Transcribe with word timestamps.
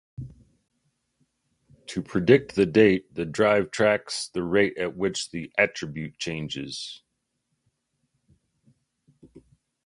To 1.85 2.01
predict 2.01 2.55
the 2.55 2.65
date, 2.65 3.13
the 3.13 3.23
drive 3.23 3.69
tracks 3.69 4.29
the 4.29 4.41
rate 4.41 4.75
at 4.79 4.97
which 4.97 5.29
the 5.29 5.53
attribute 5.59 6.17
changes. 6.17 7.03